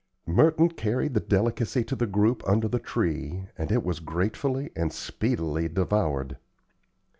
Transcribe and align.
Merton 0.25 0.69
carried 0.69 1.13
the 1.13 1.19
delicacy 1.19 1.83
to 1.83 1.95
the 1.95 2.07
group 2.07 2.41
under 2.47 2.67
the 2.67 2.79
tree, 2.79 3.45
and 3.55 3.71
it 3.71 3.83
was 3.83 3.99
gratefully 3.99 4.71
and 4.75 4.91
speedily 4.91 5.67
devoured. 5.69 6.37